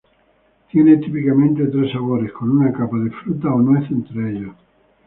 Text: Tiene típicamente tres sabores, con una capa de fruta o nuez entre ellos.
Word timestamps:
Tiene 0.71 0.97
típicamente 0.97 1.67
tres 1.67 1.91
sabores, 1.91 2.31
con 2.31 2.49
una 2.49 2.73
capa 2.73 2.97
de 2.97 3.11
fruta 3.11 3.53
o 3.53 3.61
nuez 3.61 3.83
entre 3.91 4.31
ellos. 4.35 4.55